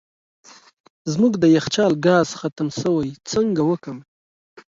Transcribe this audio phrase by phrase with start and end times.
[1.11, 3.97] زموږ د یخچال ګاز ختم سوی څنګه وکم